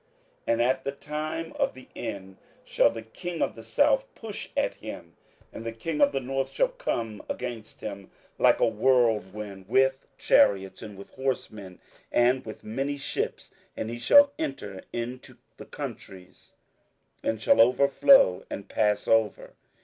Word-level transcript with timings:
27:011:040 0.47 0.53
And 0.53 0.61
at 0.63 0.83
the 0.83 0.91
time 0.93 1.53
of 1.59 1.73
the 1.75 1.87
end 1.95 2.37
shall 2.65 2.89
the 2.89 3.03
king 3.03 3.39
of 3.43 3.53
the 3.53 3.63
south 3.63 4.07
push 4.15 4.49
at 4.57 4.73
him: 4.73 5.15
and 5.53 5.63
the 5.63 5.71
king 5.71 6.01
of 6.01 6.11
the 6.11 6.19
north 6.19 6.49
shall 6.49 6.69
come 6.69 7.21
against 7.29 7.81
him 7.81 8.09
like 8.39 8.59
a 8.59 8.65
whirlwind, 8.65 9.65
with 9.69 10.07
chariots, 10.17 10.81
and 10.81 10.97
with 10.97 11.11
horsemen, 11.11 11.79
and 12.11 12.47
with 12.47 12.63
many 12.63 12.97
ships; 12.97 13.51
and 13.77 13.91
he 13.91 13.99
shall 13.99 14.31
enter 14.39 14.81
into 14.91 15.37
the 15.57 15.65
countries, 15.67 16.49
and 17.21 17.39
shall 17.39 17.61
overflow 17.61 18.43
and 18.49 18.69
pass 18.69 19.07
over. 19.07 19.53